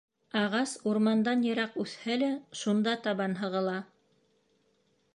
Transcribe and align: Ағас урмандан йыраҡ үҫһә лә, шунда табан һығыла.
Ағас 0.39 0.71
урмандан 0.91 1.43
йыраҡ 1.49 1.77
үҫһә 1.85 2.17
лә, 2.23 2.31
шунда 2.63 2.97
табан 3.07 3.39
һығыла. 3.45 3.79